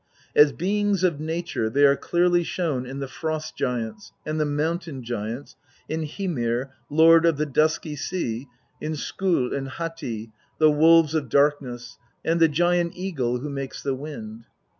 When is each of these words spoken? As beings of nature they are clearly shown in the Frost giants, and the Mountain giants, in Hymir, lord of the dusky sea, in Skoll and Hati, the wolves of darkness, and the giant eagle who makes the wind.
As 0.35 0.51
beings 0.51 1.03
of 1.03 1.19
nature 1.19 1.69
they 1.69 1.85
are 1.85 1.95
clearly 1.95 2.41
shown 2.41 2.87
in 2.87 2.97
the 2.97 3.07
Frost 3.07 3.55
giants, 3.55 4.11
and 4.25 4.39
the 4.39 4.47
Mountain 4.47 5.03
giants, 5.03 5.55
in 5.87 6.01
Hymir, 6.07 6.71
lord 6.89 7.23
of 7.23 7.37
the 7.37 7.45
dusky 7.45 7.95
sea, 7.95 8.47
in 8.81 8.93
Skoll 8.93 9.53
and 9.55 9.67
Hati, 9.69 10.31
the 10.57 10.71
wolves 10.71 11.13
of 11.13 11.29
darkness, 11.29 11.99
and 12.25 12.39
the 12.39 12.47
giant 12.47 12.93
eagle 12.95 13.41
who 13.41 13.49
makes 13.51 13.83
the 13.83 13.93
wind. 13.93 14.45